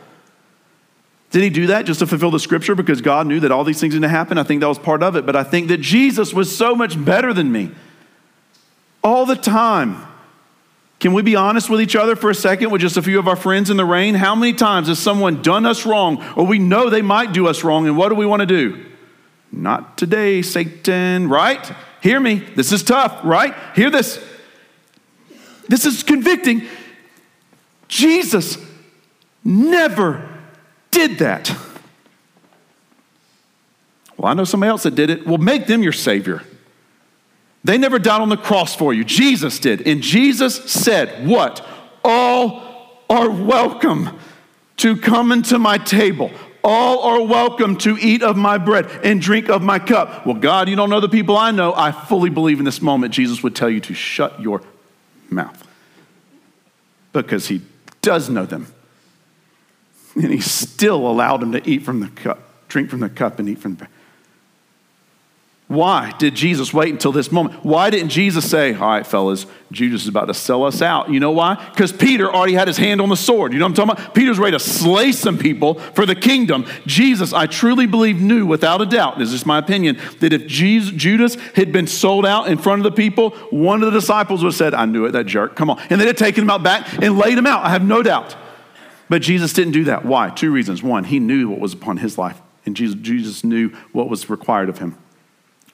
[1.31, 3.79] Did he do that just to fulfill the scripture because God knew that all these
[3.79, 4.37] things were going to happen?
[4.37, 5.25] I think that was part of it.
[5.25, 7.71] But I think that Jesus was so much better than me
[9.01, 10.05] all the time.
[10.99, 13.27] Can we be honest with each other for a second with just a few of
[13.27, 14.13] our friends in the rain?
[14.13, 17.63] How many times has someone done us wrong or we know they might do us
[17.63, 18.85] wrong and what do we want to do?
[19.51, 21.71] Not today, Satan, right?
[22.03, 22.35] Hear me.
[22.35, 23.55] This is tough, right?
[23.73, 24.23] Hear this.
[25.67, 26.67] This is convicting.
[27.87, 28.57] Jesus
[29.43, 30.30] never
[30.91, 31.49] did that?
[34.17, 35.25] Well, I know somebody else that did it.
[35.25, 36.43] Well, make them your Savior.
[37.63, 39.03] They never died on the cross for you.
[39.03, 39.87] Jesus did.
[39.87, 41.65] And Jesus said, What?
[42.03, 42.63] All
[43.09, 44.17] are welcome
[44.77, 46.31] to come into my table.
[46.63, 50.25] All are welcome to eat of my bread and drink of my cup.
[50.25, 51.73] Well, God, you don't know the people I know.
[51.73, 54.61] I fully believe in this moment Jesus would tell you to shut your
[55.29, 55.67] mouth
[57.13, 57.61] because he
[58.01, 58.67] does know them.
[60.15, 63.47] And he still allowed him to eat from the cup, drink from the cup, and
[63.47, 63.87] eat from the
[65.71, 67.63] why did Jesus wait until this moment?
[67.63, 71.09] Why didn't Jesus say, All right, fellas, Judas is about to sell us out?
[71.09, 71.55] You know why?
[71.71, 73.53] Because Peter already had his hand on the sword.
[73.53, 74.13] You know what I'm talking about?
[74.13, 76.65] Peter's ready to slay some people for the kingdom.
[76.87, 80.91] Jesus, I truly believe, knew without a doubt, this is my opinion, that if Jesus,
[80.91, 84.49] Judas had been sold out in front of the people, one of the disciples would
[84.49, 85.79] have said, I knew it, that jerk, come on.
[85.89, 87.63] And they'd have taken him out back and laid him out.
[87.63, 88.35] I have no doubt.
[89.11, 90.05] But Jesus didn't do that.
[90.05, 90.29] Why?
[90.29, 90.81] Two reasons.
[90.81, 94.69] One, he knew what was upon his life, and Jesus, Jesus knew what was required
[94.69, 94.97] of him.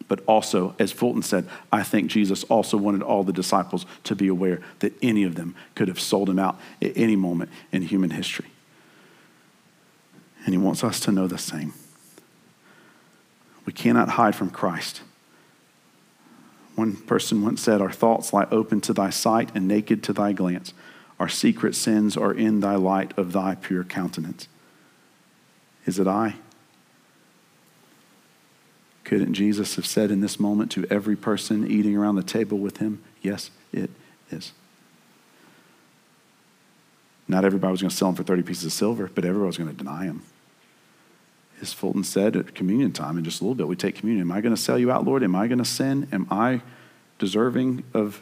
[0.08, 4.28] But also, as Fulton said, I think Jesus also wanted all the disciples to be
[4.28, 8.10] aware that any of them could have sold him out at any moment in human
[8.10, 8.48] history.
[10.46, 11.74] And he wants us to know the same.
[13.68, 15.02] We cannot hide from Christ.
[16.74, 20.34] One person once said, Our thoughts lie open to thy sight and naked to thy
[20.34, 20.74] glance.
[21.20, 24.48] Our secret sins are in thy light of thy pure countenance.
[25.86, 26.36] Is it I?
[29.04, 32.78] Couldn't Jesus have said in this moment to every person eating around the table with
[32.78, 33.90] him, Yes, it
[34.32, 34.54] is.
[37.28, 39.58] Not everybody was going to sell him for 30 pieces of silver, but everybody was
[39.58, 40.24] going to deny him.
[41.62, 44.28] As Fulton said at communion time, in just a little bit, we take communion.
[44.28, 45.24] Am I going to sell you out, Lord?
[45.24, 46.08] Am I going to sin?
[46.12, 46.62] Am I
[47.20, 48.22] deserving of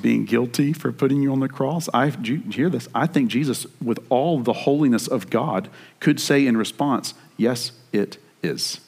[0.00, 1.88] being guilty for putting you on the cross.
[1.92, 2.88] I hear this.
[2.94, 5.68] I think Jesus, with all the holiness of God,
[6.00, 8.80] could say in response, Yes, it is.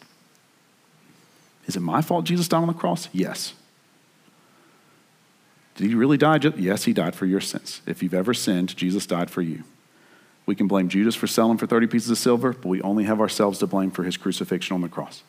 [1.66, 3.08] Is it my fault Jesus died on the cross?
[3.12, 3.54] Yes.
[5.74, 6.38] Did he really die?
[6.56, 7.82] Yes, he died for your sins.
[7.86, 9.64] If you've ever sinned, Jesus died for you.
[10.46, 13.20] We can blame Judas for selling for 30 pieces of silver, but we only have
[13.20, 15.22] ourselves to blame for his crucifixion on the cross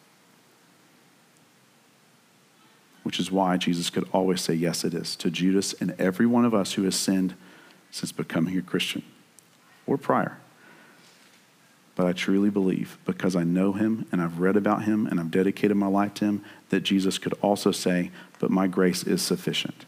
[3.08, 6.44] which is why Jesus could always say, Yes, it is, to Judas and every one
[6.44, 7.36] of us who has sinned
[7.90, 9.02] since becoming a Christian
[9.86, 10.40] or prior.
[11.96, 15.32] But I truly believe, because I know him and I've read about him and I've
[15.32, 19.86] dedicated my life to him, that Jesus could also say, But my grace is sufficient.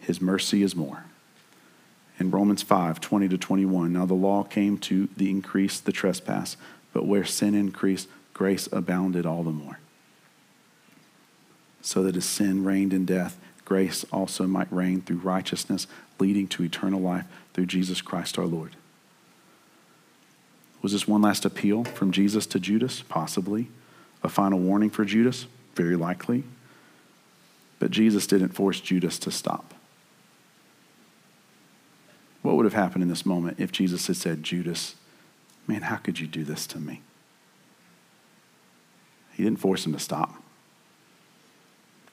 [0.00, 1.04] His mercy is more.
[2.18, 6.56] In Romans 5 20 to 21, now the law came to the increase the trespass,
[6.94, 9.78] but where sin increased, grace abounded all the more
[11.86, 15.86] so that as sin reigned in death, grace also might reign through righteousness,
[16.18, 18.74] leading to eternal life through Jesus Christ our Lord.
[20.82, 23.02] Was this one last appeal from Jesus to Judas?
[23.02, 23.68] Possibly.
[24.24, 25.46] A final warning for Judas?
[25.76, 26.42] Very likely.
[27.78, 29.72] But Jesus didn't force Judas to stop.
[32.42, 34.96] What would have happened in this moment if Jesus had said, Judas,
[35.68, 37.02] man, how could you do this to me?
[39.34, 40.42] He didn't force him to stop.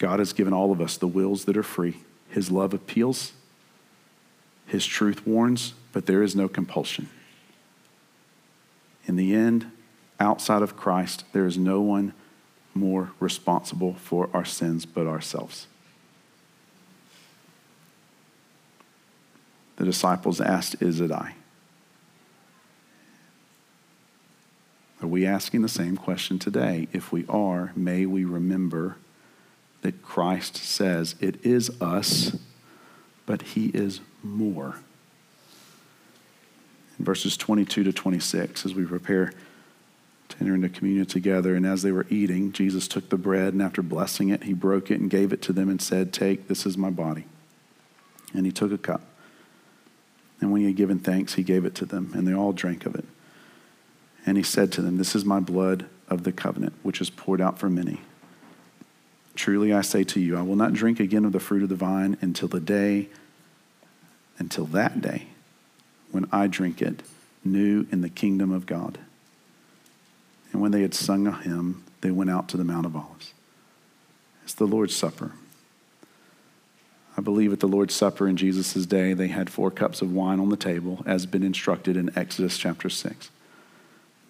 [0.04, 2.02] God has given all of us the wills that are free.
[2.28, 3.32] His love appeals,
[4.68, 7.08] His truth warns, but there is no compulsion.
[9.06, 9.72] In the end,
[10.20, 12.12] outside of Christ, there is no one
[12.74, 15.68] more responsible for our sins but ourselves.
[19.78, 21.36] The disciples asked, Is it I?
[25.02, 26.90] Are we asking the same question today?
[26.92, 28.98] If we are, may we remember
[29.84, 32.36] that Christ says it is us,
[33.26, 34.78] but he is more.
[36.98, 39.34] In verses 22 to 26, as we prepare
[40.30, 43.62] to enter into communion together, and as they were eating, Jesus took the bread, and
[43.62, 46.66] after blessing it, he broke it and gave it to them and said, Take, this
[46.66, 47.26] is my body.
[48.34, 49.02] And he took a cup.
[50.40, 52.86] And when he had given thanks, he gave it to them, and they all drank
[52.86, 53.06] of it.
[54.26, 57.42] And he said to them, This is my blood of the covenant, which is poured
[57.42, 58.00] out for many.
[59.36, 61.76] Truly I say to you, I will not drink again of the fruit of the
[61.76, 63.10] vine until the day,
[64.38, 65.28] until that day,
[66.12, 67.02] when I drink it
[67.44, 69.00] new in the kingdom of God.
[70.52, 73.34] And when they had sung a hymn, they went out to the Mount of Olives.
[74.44, 75.32] It's the Lord's Supper.
[77.18, 80.40] I believe at the Lord's Supper in Jesus' day, they had four cups of wine
[80.40, 83.30] on the table, as been instructed in Exodus chapter 6.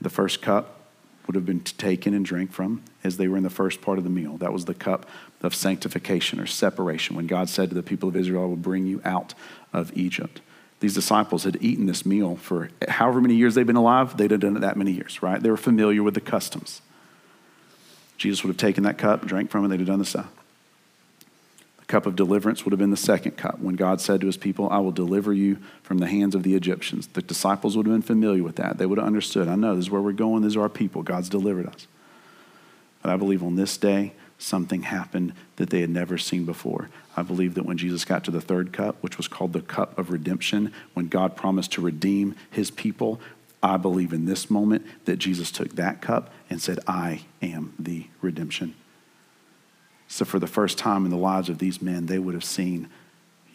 [0.01, 0.82] The first cup
[1.25, 4.03] would have been taken and drank from as they were in the first part of
[4.03, 4.37] the meal.
[4.37, 5.05] That was the cup
[5.41, 8.85] of sanctification or separation when God said to the people of Israel, I will bring
[8.85, 9.33] you out
[9.71, 10.41] of Egypt.
[10.79, 14.41] These disciples had eaten this meal for however many years they've been alive, they'd have
[14.41, 15.41] done it that many years, right?
[15.41, 16.81] They were familiar with the customs.
[18.17, 20.27] Jesus would have taken that cup, drank from it, they'd have done the same
[21.93, 24.67] cup of deliverance would have been the second cup when God said to his people,
[24.71, 27.05] I will deliver you from the hands of the Egyptians.
[27.05, 28.79] The disciples would have been familiar with that.
[28.79, 29.47] They would have understood.
[29.47, 30.41] I know this is where we're going.
[30.41, 31.03] These are our people.
[31.03, 31.85] God's delivered us.
[33.03, 36.89] But I believe on this day, something happened that they had never seen before.
[37.15, 39.95] I believe that when Jesus got to the third cup, which was called the cup
[39.95, 43.21] of redemption, when God promised to redeem his people,
[43.61, 48.07] I believe in this moment that Jesus took that cup and said, I am the
[48.19, 48.73] redemption
[50.13, 52.87] so, for the first time in the lives of these men, they would have seen,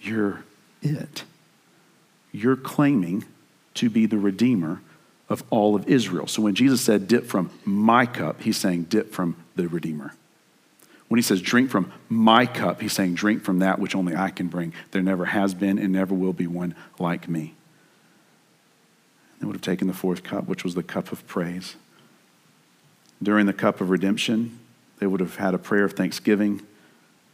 [0.02, 0.42] You're
[0.82, 1.22] it.
[2.32, 3.24] You're claiming
[3.74, 4.80] to be the Redeemer
[5.28, 6.26] of all of Israel.
[6.26, 10.14] So, when Jesus said, Dip from my cup, he's saying, Dip from the Redeemer.
[11.06, 14.30] When he says, Drink from my cup, he's saying, Drink from that which only I
[14.30, 14.74] can bring.
[14.90, 17.54] There never has been and never will be one like me.
[19.38, 21.76] They would have taken the fourth cup, which was the cup of praise.
[23.22, 24.58] During the cup of redemption,
[24.98, 26.62] they would have had a prayer of thanksgiving,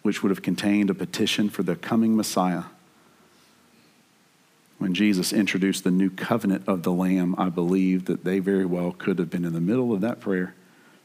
[0.02, 2.64] which would have contained a petition for the coming Messiah.
[4.78, 8.92] When Jesus introduced the new covenant of the Lamb, I believe that they very well
[8.92, 10.54] could have been in the middle of that prayer,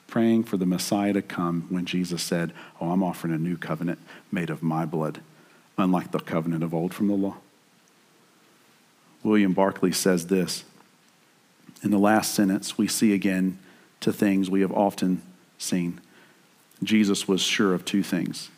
[0.07, 3.99] praying for the Messiah to come when Jesus said, Oh, I'm offering a new covenant
[4.31, 5.21] made of my blood,
[5.77, 7.37] unlike the covenant of old from the law.
[9.23, 10.63] William Barclay says this
[11.83, 13.59] In the last sentence, we see again
[13.99, 15.21] two things we have often
[15.57, 16.01] seen.
[16.83, 18.49] Jesus was sure of two things.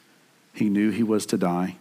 [0.54, 1.78] He knew he was to die,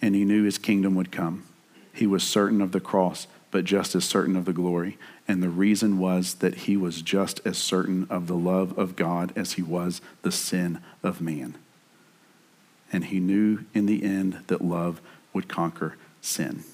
[0.00, 1.44] and he knew his kingdom would come.
[1.92, 4.98] He was certain of the cross, but just as certain of the glory.
[5.26, 9.32] And the reason was that he was just as certain of the love of God
[9.36, 11.54] as he was the sin of man.
[12.92, 15.00] And he knew in the end that love
[15.32, 16.64] would conquer sin.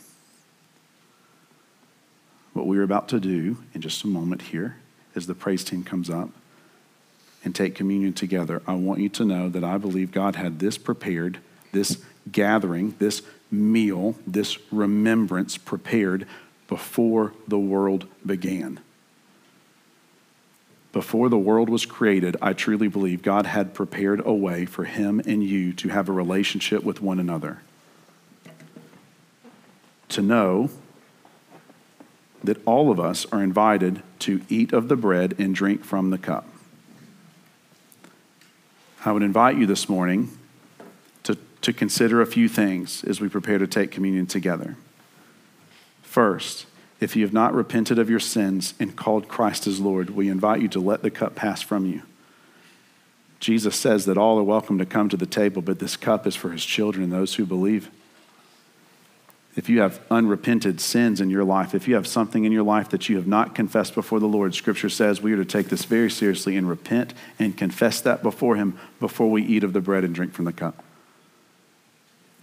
[2.53, 4.77] What we're about to do in just a moment here,
[5.15, 6.31] as the praise team comes up,
[7.45, 10.77] and take communion together, I want you to know that I believe God had this
[10.77, 11.39] prepared,
[11.73, 16.27] this gathering, this meal, this remembrance prepared
[16.69, 18.81] before the world began.
[20.93, 25.21] Before the world was created, I truly believe God had prepared a way for him
[25.25, 27.63] and you to have a relationship with one another.
[30.11, 30.71] To know
[32.43, 36.19] that all of us are invited to eat of the bread and drink from the
[36.19, 36.50] cup.
[39.03, 40.37] I would invite you this morning
[41.23, 44.77] to, to consider a few things as we prepare to take communion together.
[46.03, 46.67] First,
[47.01, 50.61] if you have not repented of your sins and called Christ as Lord, we invite
[50.61, 52.03] you to let the cup pass from you.
[53.39, 56.37] Jesus says that all are welcome to come to the table, but this cup is
[56.37, 57.91] for his children and those who believe
[59.57, 62.89] if you have unrepented sins in your life, if you have something in your life
[62.91, 65.85] that you have not confessed before the Lord, Scripture says we are to take this
[65.85, 70.05] very seriously and repent and confess that before Him before we eat of the bread
[70.05, 70.85] and drink from the cup.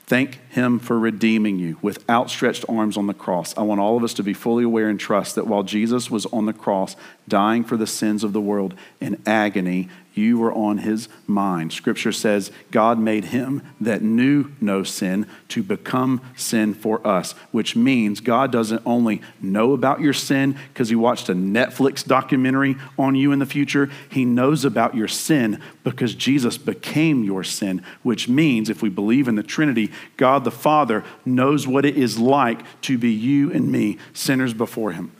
[0.06, 3.58] Thank Him for redeeming you with outstretched arms on the cross.
[3.58, 6.26] I want all of us to be fully aware and trust that while Jesus was
[6.28, 10.80] on the cross, dying for the sins of the world in agony, You were on
[10.80, 11.74] his mind.
[11.74, 17.76] Scripture says God made him that knew no sin to become sin for us, which
[17.76, 23.16] means God doesn't only know about your sin because he watched a Netflix documentary on
[23.16, 28.28] you in the future, he knows about your sin because Jesus became your sin, which
[28.28, 32.62] means if we believe in the Trinity, God the Father knows what it is like
[32.82, 35.12] to be you and me, sinners before him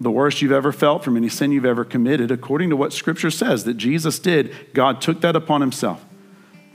[0.00, 3.30] the worst you've ever felt from any sin you've ever committed, according to what Scripture
[3.30, 6.04] says that Jesus did, God took that upon himself.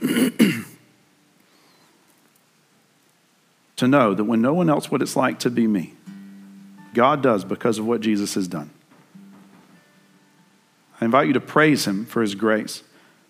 [3.76, 5.94] to know that when no one else what it's like to be me,
[6.94, 8.70] God does because of what Jesus has done.
[11.00, 12.82] I invite you to praise him for his grace,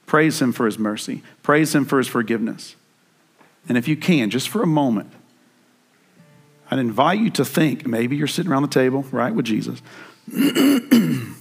[0.06, 2.76] praise him for his mercy, praise him for his forgiveness.
[3.68, 5.12] And if you can, just for a moment,
[6.72, 9.82] I'd invite you to think maybe you're sitting around the table, right, with Jesus,
[10.32, 11.34] and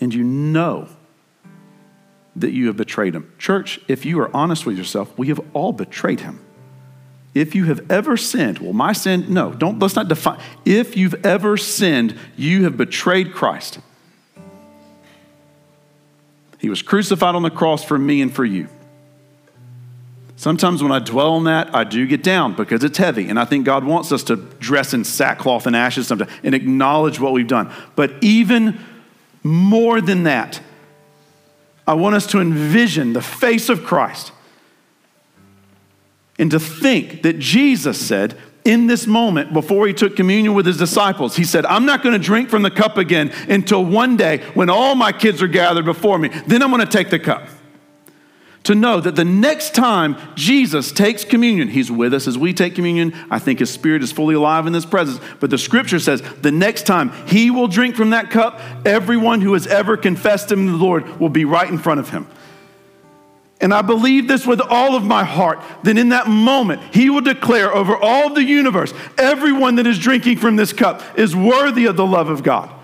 [0.00, 0.88] you know
[2.36, 3.32] that you have betrayed him.
[3.36, 6.38] Church, if you are honest with yourself, we have all betrayed him.
[7.34, 10.40] If you have ever sinned, well, my sin, no, don't, let's not define.
[10.64, 13.80] If you've ever sinned, you have betrayed Christ.
[16.60, 18.68] He was crucified on the cross for me and for you.
[20.42, 23.28] Sometimes when I dwell on that, I do get down because it's heavy.
[23.28, 27.20] And I think God wants us to dress in sackcloth and ashes sometimes and acknowledge
[27.20, 27.72] what we've done.
[27.94, 28.80] But even
[29.44, 30.60] more than that,
[31.86, 34.32] I want us to envision the face of Christ
[36.40, 40.76] and to think that Jesus said, in this moment before he took communion with his
[40.76, 41.36] disciples.
[41.36, 44.70] He said, I'm not going to drink from the cup again until one day when
[44.70, 46.30] all my kids are gathered before me.
[46.48, 47.48] Then I'm going to take the cup
[48.64, 52.74] to know that the next time Jesus takes communion, he's with us as we take
[52.74, 53.14] communion.
[53.30, 55.20] I think his spirit is fully alive in this presence.
[55.40, 59.54] But the scripture says the next time he will drink from that cup, everyone who
[59.54, 62.28] has ever confessed him to the Lord will be right in front of him.
[63.60, 67.20] And I believe this with all of my heart that in that moment, he will
[67.20, 71.96] declare over all the universe everyone that is drinking from this cup is worthy of
[71.96, 72.74] the love of God.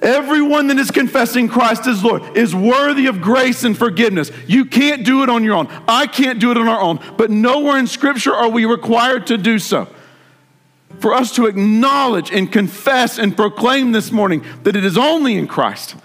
[0.00, 4.30] Everyone that is confessing Christ as Lord is worthy of grace and forgiveness.
[4.46, 5.68] You can't do it on your own.
[5.88, 7.00] I can't do it on our own.
[7.16, 9.88] But nowhere in Scripture are we required to do so.
[11.00, 15.48] For us to acknowledge and confess and proclaim this morning that it is only in
[15.48, 15.96] Christ.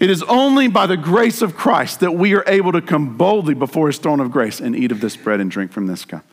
[0.00, 3.54] It is only by the grace of Christ that we are able to come boldly
[3.54, 6.24] before his throne of grace and eat of this bread and drink from this cup.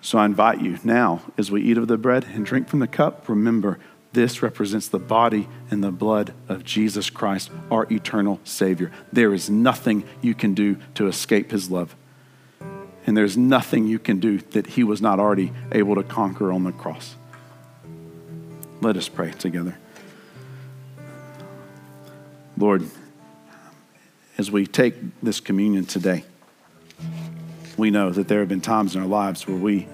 [0.00, 2.86] So I invite you now, as we eat of the bread and drink from the
[2.86, 3.78] cup, remember
[4.16, 8.90] this represents the body and the blood of Jesus Christ, our eternal Savior.
[9.12, 11.94] There is nothing you can do to escape His love.
[13.06, 16.64] And there's nothing you can do that He was not already able to conquer on
[16.64, 17.14] the cross.
[18.80, 19.76] Let us pray together.
[22.56, 22.84] Lord,
[24.38, 26.24] as we take this communion today,
[27.76, 29.86] we know that there have been times in our lives where we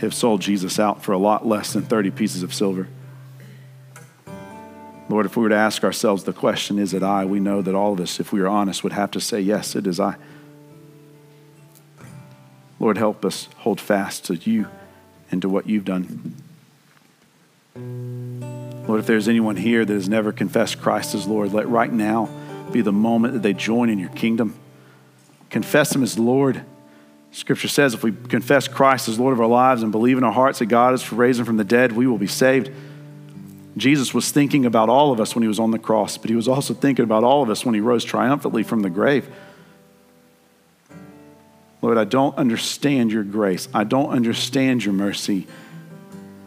[0.00, 2.86] have sold Jesus out for a lot less than 30 pieces of silver.
[5.10, 7.24] Lord, if we were to ask ourselves the question, is it I?
[7.24, 9.74] We know that all of us, if we are honest, would have to say, yes,
[9.74, 10.14] it is I.
[12.78, 14.68] Lord, help us hold fast to you
[15.32, 16.36] and to what you've done.
[18.86, 22.28] Lord, if there's anyone here that has never confessed Christ as Lord, let right now
[22.70, 24.54] be the moment that they join in your kingdom.
[25.50, 26.62] Confess Him as Lord.
[27.32, 30.32] Scripture says if we confess Christ as Lord of our lives and believe in our
[30.32, 32.70] hearts that God is raised from the dead, we will be saved.
[33.80, 36.36] Jesus was thinking about all of us when he was on the cross, but he
[36.36, 39.28] was also thinking about all of us when he rose triumphantly from the grave.
[41.82, 43.68] Lord, I don't understand your grace.
[43.72, 45.46] I don't understand your mercy,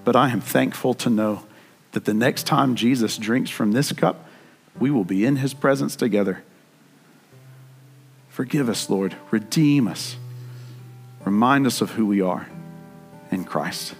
[0.03, 1.43] but I am thankful to know
[1.93, 4.27] that the next time Jesus drinks from this cup,
[4.79, 6.43] we will be in his presence together.
[8.29, 9.15] Forgive us, Lord.
[9.31, 10.17] Redeem us.
[11.25, 12.47] Remind us of who we are
[13.31, 13.95] in Christ.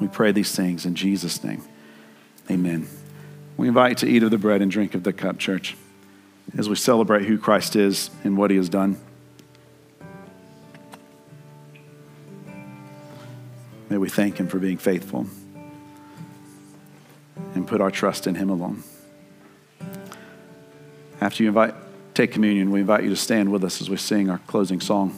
[0.00, 1.62] We pray these things in Jesus' name.
[2.50, 2.88] Amen.
[3.56, 5.76] We invite you to eat of the bread and drink of the cup, church,
[6.58, 8.96] as we celebrate who Christ is and what he has done.
[13.88, 15.26] May we thank him for being faithful
[17.54, 18.82] and put our trust in him alone.
[21.20, 21.74] After you invite,
[22.14, 25.16] take communion, we invite you to stand with us as we sing our closing song.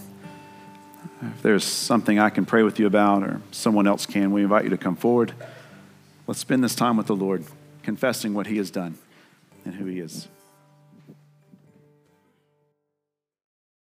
[1.22, 4.64] If there's something I can pray with you about or someone else can, we invite
[4.64, 5.32] you to come forward.
[6.32, 7.44] Let's spend this time with the Lord,
[7.82, 8.96] confessing what He has done
[9.66, 10.28] and who He is.